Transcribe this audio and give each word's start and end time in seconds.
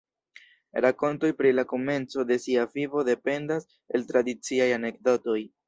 Rakontoj 0.85 1.29
pri 1.41 1.51
la 1.57 1.65
komenco 1.73 2.25
de 2.31 2.39
sia 2.47 2.65
vivo 2.79 3.05
dependas 3.13 3.71
el 3.95 4.09
tradiciaj 4.11 4.73
anekdotoj. 4.83 5.41